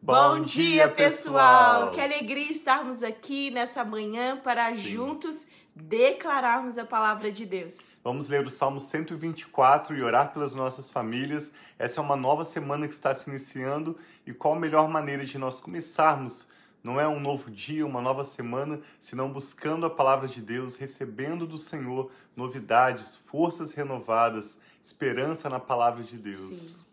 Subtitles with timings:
[0.00, 1.90] Bom dia, pessoal!
[1.90, 4.78] Que alegria estarmos aqui nessa manhã para Sim.
[4.78, 5.44] juntos
[5.74, 7.76] declararmos a palavra de Deus.
[8.04, 11.52] Vamos ler o Salmo 124 e orar pelas nossas famílias.
[11.78, 15.36] Essa é uma nova semana que está se iniciando e qual a melhor maneira de
[15.36, 16.48] nós começarmos?
[16.82, 21.44] Não é um novo dia, uma nova semana, senão buscando a palavra de Deus, recebendo
[21.44, 26.54] do Senhor novidades, forças renovadas, esperança na palavra de Deus.
[26.54, 26.87] Sim.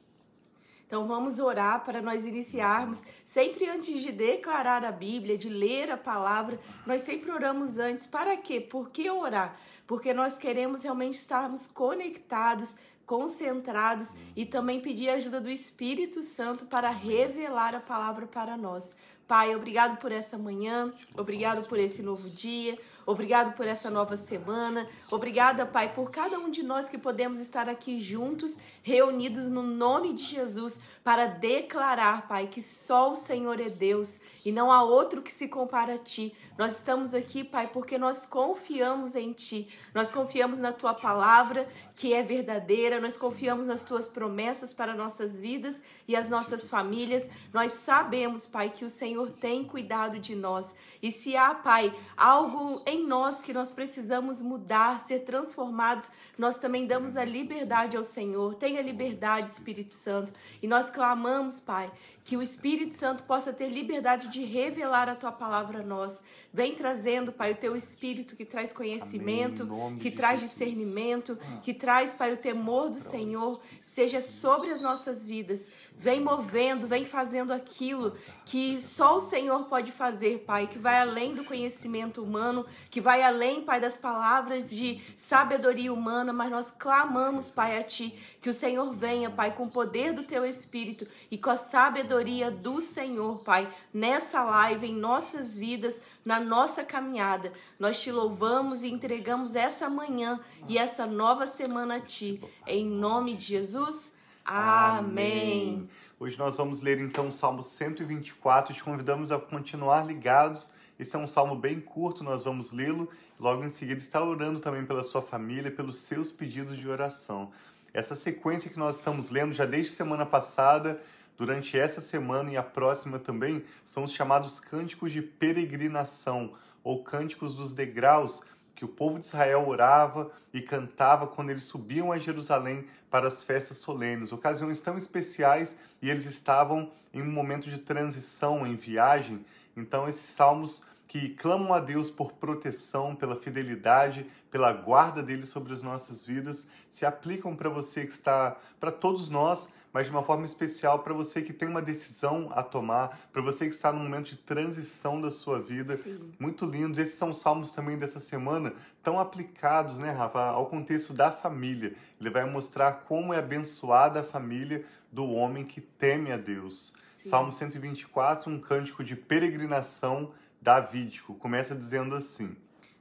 [0.87, 3.03] Então vamos orar para nós iniciarmos.
[3.25, 8.05] Sempre antes de declarar a Bíblia, de ler a palavra, nós sempre oramos antes.
[8.05, 8.61] Para quê?
[8.61, 9.57] Por que orar?
[9.87, 16.65] Porque nós queremos realmente estarmos conectados, concentrados e também pedir a ajuda do Espírito Santo
[16.65, 18.95] para revelar a palavra para nós.
[19.27, 22.77] Pai, obrigado por essa manhã, obrigado por esse novo dia.
[23.05, 24.87] Obrigado por essa nova semana.
[25.11, 30.11] Obrigada, Pai, por cada um de nós que podemos estar aqui juntos, reunidos no nome
[30.11, 35.21] de Jesus, para declarar, Pai, que só o Senhor é Deus e não há outro
[35.21, 36.35] que se compara a Ti.
[36.57, 39.67] Nós estamos aqui, Pai, porque nós confiamos em Ti.
[39.93, 42.99] Nós confiamos na Tua palavra, que é verdadeira.
[43.01, 47.29] Nós confiamos nas Tuas promessas para nossas vidas e as nossas famílias.
[47.53, 50.73] Nós sabemos, Pai, que o Senhor tem cuidado de nós.
[51.01, 56.87] E se há, Pai, algo em nós que nós precisamos mudar, ser transformados, nós também
[56.87, 58.55] damos a liberdade ao Senhor.
[58.55, 60.31] Tenha liberdade, Espírito Santo.
[60.61, 61.91] E nós clamamos, Pai,
[62.25, 66.23] que o Espírito Santo possa ter liberdade de revelar a tua palavra a nós.
[66.51, 69.67] Vem trazendo, Pai, o teu Espírito que traz conhecimento,
[70.01, 70.57] que traz Jesus.
[70.57, 75.69] discernimento, que traz, Pai, o temor do Senhor, seja sobre as nossas vidas.
[75.95, 81.35] Vem movendo, vem fazendo aquilo que só o Senhor pode fazer, Pai, que vai além
[81.35, 87.51] do conhecimento humano, que vai além, Pai, das palavras de sabedoria humana, mas nós clamamos,
[87.51, 91.37] Pai, a Ti, que o Senhor venha, Pai, com o poder do Teu Espírito e
[91.37, 92.14] com a sabedoria
[92.61, 97.51] do Senhor, Pai, nessa live, em nossas vidas, na nossa caminhada.
[97.79, 102.41] Nós te louvamos e entregamos essa manhã e essa nova semana a Ti.
[102.65, 104.13] Em nome de Jesus,
[104.45, 104.97] amém.
[104.97, 105.89] amém.
[106.19, 108.73] Hoje nós vamos ler então o Salmo 124.
[108.73, 113.09] Te convidamos a continuar ligados esse é um salmo bem curto, nós vamos lê-lo.
[113.37, 117.51] Logo em seguida, está orando também pela sua família, pelos seus pedidos de oração.
[117.93, 121.01] Essa sequência que nós estamos lendo já desde semana passada,
[121.37, 126.53] durante essa semana e a próxima também, são os chamados cânticos de peregrinação
[126.83, 128.43] ou cânticos dos degraus
[128.75, 133.41] que o povo de Israel orava e cantava quando eles subiam a Jerusalém para as
[133.41, 139.45] festas solenes, ocasiões tão especiais e eles estavam em um momento de transição, em viagem,
[139.75, 145.73] então, esses salmos que clamam a Deus por proteção, pela fidelidade, pela guarda dele sobre
[145.73, 150.23] as nossas vidas, se aplicam para você que está, para todos nós, mas de uma
[150.23, 154.03] forma especial para você que tem uma decisão a tomar, para você que está num
[154.03, 155.95] momento de transição da sua vida.
[155.95, 156.33] Sim.
[156.37, 156.99] Muito lindos.
[156.99, 161.95] Esses são salmos também dessa semana, tão aplicados, né, Rafa, ao contexto da família.
[162.19, 166.93] Ele vai mostrar como é abençoada a família do homem que teme a Deus.
[167.07, 167.29] Sim.
[167.29, 170.33] Salmo 124, um cântico de peregrinação
[170.65, 171.35] davídico.
[171.35, 172.57] Começa dizendo assim: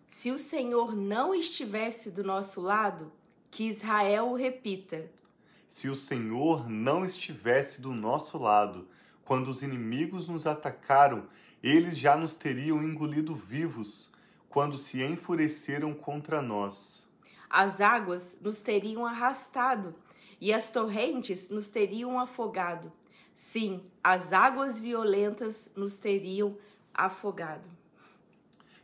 [0.07, 3.11] Se o Senhor não estivesse do nosso lado,
[3.51, 5.11] que Israel o repita.
[5.67, 8.87] Se o Senhor não estivesse do nosso lado,
[9.25, 11.27] quando os inimigos nos atacaram,
[11.63, 14.13] eles já nos teriam engolido vivos,
[14.51, 17.09] quando se enfureceram contra nós.
[17.49, 19.95] As águas nos teriam arrastado
[20.39, 22.93] e as torrentes nos teriam afogado.
[23.35, 26.57] Sim, as águas violentas nos teriam
[26.95, 27.69] afogado.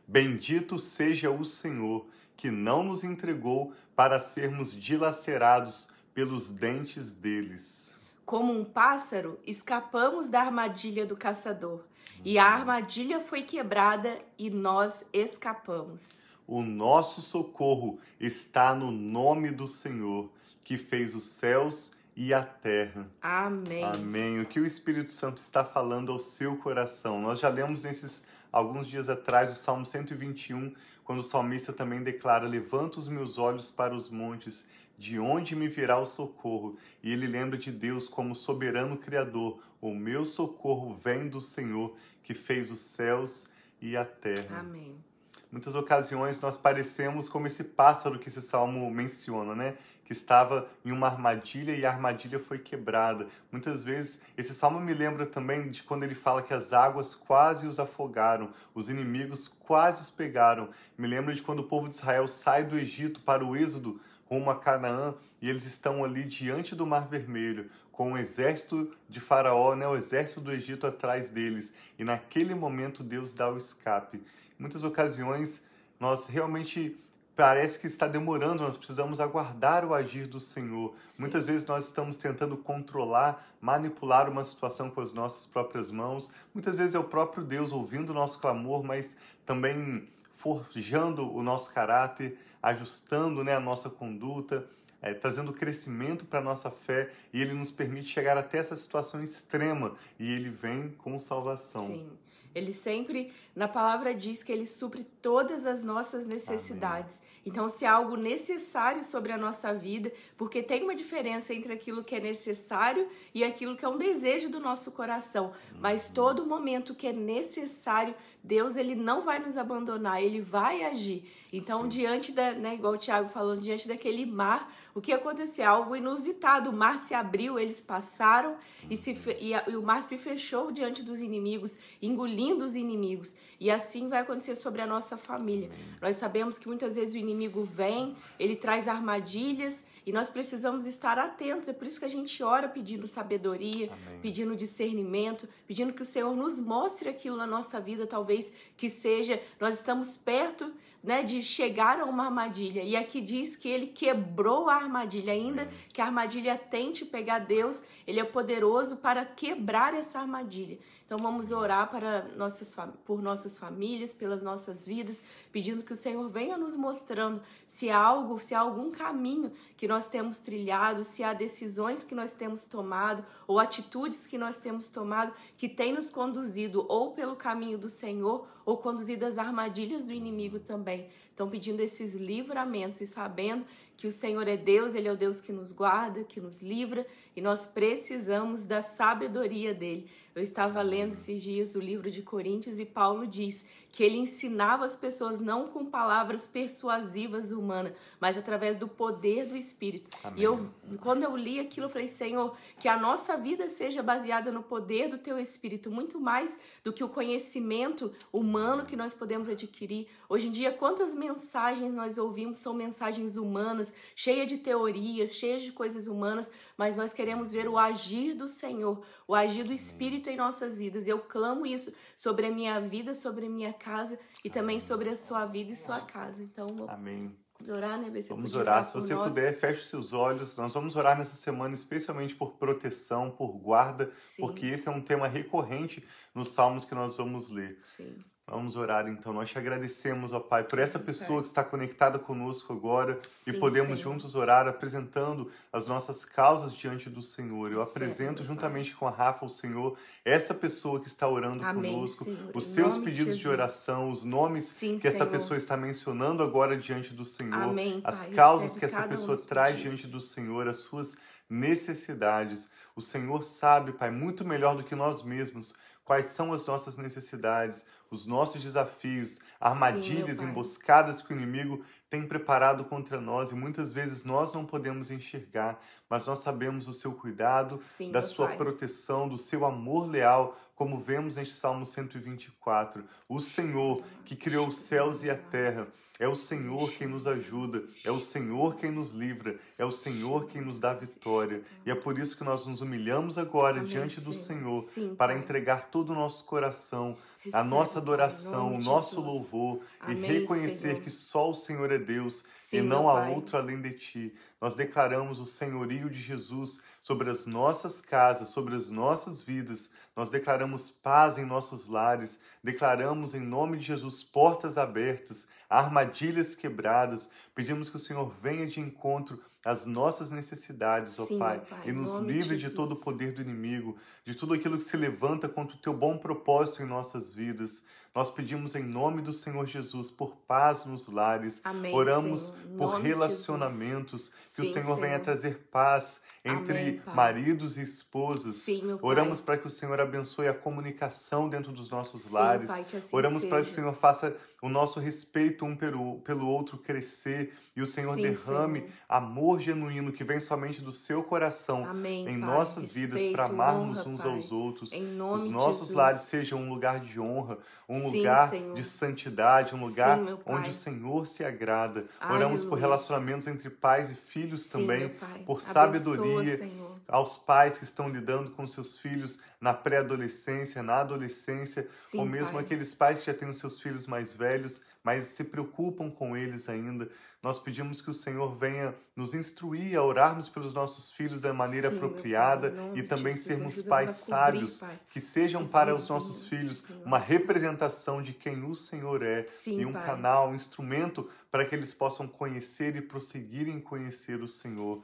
[0.06, 2.06] Bendito seja o Senhor,
[2.36, 7.94] que não nos entregou para sermos dilacerados pelos dentes deles.
[8.24, 11.84] Como um pássaro, escapamos da armadilha do caçador,
[12.24, 16.18] e a armadilha foi quebrada e nós escapamos.
[16.46, 20.30] O nosso socorro está no nome do Senhor,
[20.64, 23.10] que fez os céus e a terra.
[23.22, 23.82] Amém.
[23.82, 24.40] Amém.
[24.40, 27.18] O que o Espírito Santo está falando ao seu coração.
[27.18, 32.46] Nós já lemos nesses alguns dias atrás o Salmo 121, quando o salmista também declara:
[32.46, 34.68] Levanta os meus olhos para os montes,
[34.98, 36.76] de onde me virá o socorro?
[37.02, 39.62] E ele lembra de Deus como soberano Criador.
[39.80, 43.48] O meu socorro vem do Senhor, que fez os céus
[43.80, 44.58] e a terra.
[44.58, 45.09] Amém
[45.50, 49.76] muitas ocasiões nós parecemos como esse pássaro que esse salmo menciona, né?
[50.04, 53.28] Que estava em uma armadilha e a armadilha foi quebrada.
[53.50, 57.66] Muitas vezes esse salmo me lembra também de quando ele fala que as águas quase
[57.66, 60.68] os afogaram, os inimigos quase os pegaram.
[60.98, 64.50] Me lembra de quando o povo de Israel sai do Egito para o êxodo rumo
[64.50, 67.70] a Canaã e eles estão ali diante do Mar Vermelho
[68.00, 71.74] com o exército de Faraó, né, o exército do Egito atrás deles.
[71.98, 74.22] E naquele momento Deus dá o escape.
[74.60, 75.62] Muitas ocasiões
[75.98, 76.96] nós realmente
[77.34, 80.94] parece que está demorando, nós precisamos aguardar o agir do Senhor.
[81.08, 81.22] Sim.
[81.22, 86.30] Muitas vezes nós estamos tentando controlar, manipular uma situação com as nossas próprias mãos.
[86.52, 89.16] Muitas vezes é o próprio Deus ouvindo o nosso clamor, mas
[89.46, 94.68] também forjando o nosso caráter, ajustando né, a nossa conduta
[95.02, 99.22] é, trazendo crescimento para a nossa fé e ele nos permite chegar até essa situação
[99.22, 101.86] extrema e ele vem com salvação.
[101.86, 102.10] Sim.
[102.54, 107.16] Ele sempre, na palavra, diz que ele supre todas as nossas necessidades.
[107.16, 107.39] Amém.
[107.44, 112.04] Então, se há algo necessário sobre a nossa vida, porque tem uma diferença entre aquilo
[112.04, 115.52] que é necessário e aquilo que é um desejo do nosso coração.
[115.78, 116.14] Mas uhum.
[116.14, 121.30] todo momento que é necessário, Deus ele não vai nos abandonar, ele vai agir.
[121.52, 121.88] Então, Sim.
[121.88, 125.68] diante da, né, igual o Tiago falou, diante daquele mar, o que aconteceu?
[125.68, 126.70] Algo inusitado.
[126.70, 128.56] O mar se abriu, eles passaram
[128.88, 133.34] e, se, e, e o mar se fechou diante dos inimigos, engolindo os inimigos.
[133.58, 135.70] E assim vai acontecer sobre a nossa família.
[136.00, 137.29] Nós sabemos que muitas vezes o inimigo
[137.64, 141.68] vem, ele traz armadilhas e nós precisamos estar atentos.
[141.68, 144.20] É por isso que a gente ora pedindo sabedoria, Amém.
[144.20, 149.40] pedindo discernimento, pedindo que o Senhor nos mostre aquilo na nossa vida, talvez que seja,
[149.58, 152.82] nós estamos perto né, de chegar a uma armadilha.
[152.82, 157.82] E aqui diz que ele quebrou a armadilha, ainda que a armadilha tente pegar Deus,
[158.06, 160.78] ele é poderoso para quebrar essa armadilha.
[161.12, 162.72] Então vamos orar para nossas,
[163.04, 167.98] por nossas famílias, pelas nossas vidas, pedindo que o Senhor venha nos mostrando se há
[167.98, 172.66] algo, se há algum caminho que nós temos trilhado, se há decisões que nós temos
[172.66, 177.88] tomado ou atitudes que nós temos tomado que tem nos conduzido ou pelo caminho do
[177.88, 181.08] Senhor ou conduzido às armadilhas do inimigo também.
[181.34, 183.64] Então pedindo esses livramentos e sabendo
[184.00, 187.06] que o Senhor é Deus, Ele é o Deus que nos guarda, que nos livra
[187.36, 190.10] e nós precisamos da sabedoria dele.
[190.34, 194.86] Eu estava lendo esses dias o livro de Coríntios e Paulo diz que ele ensinava
[194.86, 200.08] as pessoas não com palavras persuasivas humanas, mas através do poder do Espírito.
[200.22, 200.40] Amém.
[200.40, 200.70] E eu,
[201.00, 205.08] quando eu li aquilo, eu falei, Senhor, que a nossa vida seja baseada no poder
[205.08, 210.06] do Teu Espírito, muito mais do que o conhecimento humano que nós podemos adquirir.
[210.28, 215.72] Hoje em dia, quantas mensagens nós ouvimos são mensagens humanas, cheias de teorias, cheias de
[215.72, 220.36] coisas humanas, mas nós queremos ver o agir do Senhor, o agir do Espírito em
[220.36, 221.06] nossas vidas.
[221.06, 225.16] Eu clamo isso sobre a minha vida, sobre a minha casa e também sobre a
[225.16, 226.42] sua vida e sua casa.
[226.42, 227.36] Então, Amém.
[227.68, 228.10] Orar, né?
[228.28, 228.84] vamos orar.
[228.86, 229.28] Se você nós.
[229.28, 230.56] puder, feche os seus olhos.
[230.56, 234.42] Nós vamos orar nessa semana, especialmente por proteção, por guarda, Sim.
[234.42, 236.02] porque esse é um tema recorrente
[236.34, 237.78] nos salmos que nós vamos ler.
[237.82, 238.16] Sim.
[238.50, 239.32] Vamos orar então.
[239.32, 243.54] Nós te agradecemos, ó Pai, por essa pessoa que está conectada conosco agora Sim, e
[243.54, 244.12] podemos Senhor.
[244.12, 247.70] juntos orar apresentando as nossas causas diante do Senhor.
[247.70, 252.24] Eu apresento juntamente com a Rafa, o Senhor, esta pessoa que está orando Amém, conosco,
[252.24, 252.50] Senhor.
[252.52, 256.76] os seus pedidos de, de oração, os nomes Sim, que esta pessoa está mencionando agora
[256.76, 261.16] diante do Senhor, Amém, as causas que essa pessoa traz diante do Senhor, as suas
[261.48, 262.68] necessidades.
[262.96, 265.74] O Senhor sabe, Pai, muito melhor do que nós mesmos
[266.10, 272.26] quais são as nossas necessidades, os nossos desafios, armadilhas, Sim, emboscadas que o inimigo tem
[272.26, 277.12] preparado contra nós e muitas vezes nós não podemos enxergar, mas nós sabemos o seu
[277.12, 278.56] cuidado, Sim, da sua pai.
[278.56, 283.04] proteção, do seu amor leal, como vemos neste Salmo 124.
[283.28, 285.86] O Senhor que criou os céus e a terra
[286.18, 290.46] é o Senhor quem nos ajuda, é o Senhor quem nos livra, é o Senhor
[290.46, 291.62] quem nos dá vitória.
[291.86, 295.34] E é por isso que nós nos humilhamos agora Amém, diante do Senhor Sim, para
[295.34, 297.16] entregar todo o nosso coração,
[297.50, 301.00] a nossa adoração, o nosso louvor Amém, e reconhecer Senhor.
[301.00, 304.34] que só o Senhor é Deus Sim, e não há outro além de ti.
[304.60, 309.90] Nós declaramos o senhorio de Jesus sobre as nossas casas, sobre as nossas vidas.
[310.14, 317.30] Nós declaramos paz em nossos lares, declaramos em nome de Jesus portas abertas, armadilhas quebradas.
[317.54, 322.14] Pedimos que o Senhor venha de encontro às nossas necessidades, ó Pai, Pai, e nos
[322.14, 325.76] livre de, de todo o poder do inimigo, de tudo aquilo que se levanta contra
[325.76, 327.82] o teu bom propósito em nossas vidas.
[328.12, 331.60] Nós pedimos em nome do Senhor Jesus por paz nos lares.
[331.62, 337.76] Amém, Oramos por relacionamentos, que Sim, o Senhor, Senhor venha trazer paz entre Amém, maridos
[337.76, 338.56] e esposas.
[338.56, 342.68] Sim, Oramos para que o Senhor abençoe a comunicação dentro dos nossos Sim, lares.
[342.68, 346.78] Pai, assim Oramos para que o Senhor faça o nosso respeito um pelo, pelo outro
[346.78, 348.92] crescer e o Senhor derrame Senhor.
[349.08, 352.36] amor genuíno que vem somente do seu coração Amém, em pai.
[352.36, 354.32] nossas respeito, vidas para amarmos honra, uns pai.
[354.32, 354.92] aos outros.
[354.92, 358.74] Os nossos lares sejam um lugar de honra, um Sim, lugar Senhor.
[358.74, 362.06] de santidade, um lugar Sim, onde o Senhor se agrada.
[362.20, 365.12] Ai, Oramos por relacionamentos entre pais e filhos também,
[365.46, 366.54] por sabedoria.
[366.54, 372.26] Abençoa, aos pais que estão lidando com seus filhos na pré-adolescência, na adolescência, Sim, ou
[372.26, 372.64] mesmo Pai.
[372.64, 376.68] aqueles pais que já têm os seus filhos mais velhos, mas se preocupam com eles
[376.68, 377.08] ainda.
[377.42, 381.88] Nós pedimos que o Senhor venha nos instruir a orarmos pelos nossos filhos da maneira
[381.88, 384.98] Sim, Pai, apropriada e também Jesus, sermos pais sábios Pai.
[385.08, 389.22] que sejam Esses para os nossos Senhor, filhos Senhor, uma representação de quem o Senhor
[389.22, 393.80] é Sim, e um canal, um instrumento para que eles possam conhecer e prosseguir em
[393.80, 395.02] conhecer o Senhor.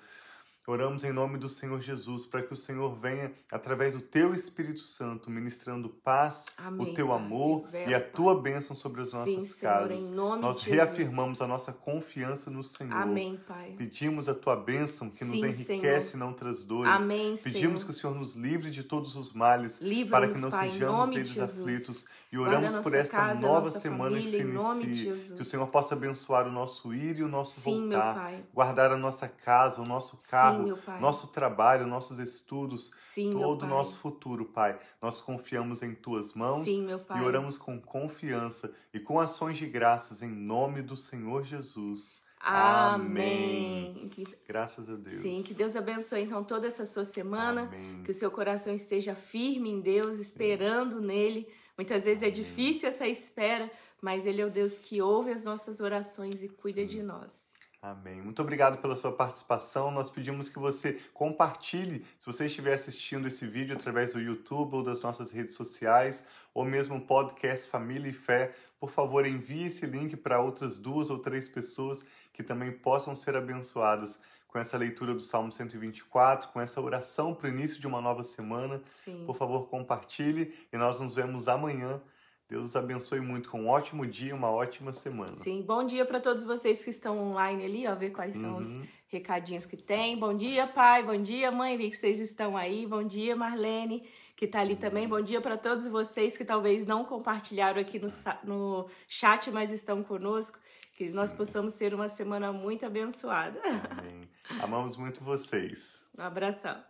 [0.68, 4.80] Oramos em nome do Senhor Jesus, para que o Senhor venha, através do teu Espírito
[4.80, 9.48] Santo, ministrando paz, Amém, o teu amor e a tua bênção sobre as Sim, nossas
[9.50, 10.02] Senhor, casas.
[10.02, 10.88] em nome Nós de Jesus.
[10.88, 12.96] reafirmamos a nossa confiança no Senhor.
[12.96, 13.76] Amém, Pai.
[13.78, 16.90] Pedimos a tua bênção que nos Sim, enriquece e não traz dores.
[16.90, 17.84] Amém, Pedimos Senhor.
[17.84, 19.78] que o Senhor nos livre de todos os males,
[20.10, 21.58] para que não Pai, sejamos de deles Jesus.
[21.60, 22.16] aflitos.
[22.32, 25.04] E oramos por essa casa, nova semana que família, se de inicie.
[25.04, 25.36] Jesus.
[25.36, 28.32] Que o Senhor possa abençoar o nosso ir e o nosso Sim, voltar.
[28.52, 31.00] Guardar a nossa casa, o nosso carro, meu Pai.
[31.00, 34.78] nosso trabalho, nossos estudos, Sim, todo o nosso futuro, Pai.
[35.00, 40.22] Nós confiamos em tuas mãos Sim, e oramos com confiança e com ações de graças
[40.22, 42.24] em nome do Senhor Jesus.
[42.38, 44.08] Amém.
[44.10, 45.14] Que- Graças a Deus.
[45.20, 47.62] Sim, que Deus abençoe então toda essa sua semana.
[47.62, 48.02] Amém.
[48.04, 51.48] Que o seu coração esteja firme em Deus, esperando nele.
[51.76, 53.70] Muitas vezes é difícil essa espera,
[54.00, 57.46] mas Ele é o Deus que ouve as nossas orações e cuida de nós.
[57.86, 58.20] Amém.
[58.20, 59.92] Muito obrigado pela sua participação.
[59.92, 64.82] Nós pedimos que você compartilhe, se você estiver assistindo esse vídeo através do YouTube ou
[64.82, 69.86] das nossas redes sociais, ou mesmo o podcast Família e Fé, por favor, envie esse
[69.86, 75.14] link para outras duas ou três pessoas que também possam ser abençoadas com essa leitura
[75.14, 78.82] do Salmo 124, com essa oração para o início de uma nova semana.
[78.94, 79.22] Sim.
[79.24, 82.02] Por favor, compartilhe e nós nos vemos amanhã.
[82.48, 85.34] Deus os abençoe muito com um ótimo dia, uma ótima semana.
[85.36, 88.68] Sim, bom dia para todos vocês que estão online ali, ó, ver quais são os
[88.68, 88.86] Uhum.
[89.08, 90.16] recadinhos que tem.
[90.16, 92.86] Bom dia, pai, bom dia, mãe, vi que vocês estão aí.
[92.86, 94.00] Bom dia, Marlene,
[94.36, 95.08] que tá ali também.
[95.08, 98.08] Bom dia para todos vocês que talvez não compartilharam aqui no,
[98.44, 100.58] no chat, mas estão conosco.
[100.96, 103.60] Que nós possamos ter uma semana muito abençoada.
[103.90, 104.22] Amém.
[104.62, 105.96] Amamos muito vocês.
[106.18, 106.82] Um abração.